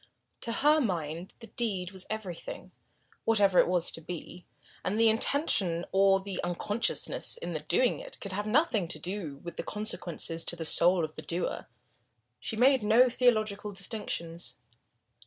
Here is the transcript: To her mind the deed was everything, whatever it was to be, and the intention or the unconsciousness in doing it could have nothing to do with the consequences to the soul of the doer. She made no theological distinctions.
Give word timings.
To 0.39 0.51
her 0.51 0.79
mind 0.81 1.31
the 1.41 1.45
deed 1.45 1.91
was 1.91 2.07
everything, 2.09 2.71
whatever 3.23 3.59
it 3.59 3.67
was 3.67 3.91
to 3.91 4.01
be, 4.01 4.47
and 4.83 4.99
the 4.99 5.09
intention 5.09 5.85
or 5.91 6.19
the 6.19 6.43
unconsciousness 6.43 7.37
in 7.37 7.53
doing 7.67 7.99
it 7.99 8.19
could 8.19 8.31
have 8.31 8.47
nothing 8.47 8.87
to 8.87 8.97
do 8.97 9.37
with 9.43 9.57
the 9.57 9.63
consequences 9.63 10.43
to 10.45 10.55
the 10.55 10.65
soul 10.65 11.05
of 11.05 11.13
the 11.13 11.21
doer. 11.21 11.67
She 12.39 12.55
made 12.55 12.81
no 12.81 13.09
theological 13.09 13.73
distinctions. 13.73 14.55